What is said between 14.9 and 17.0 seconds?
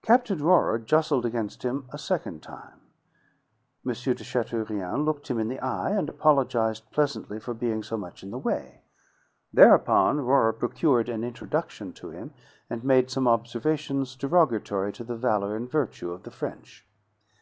to the valor and virtue of the French.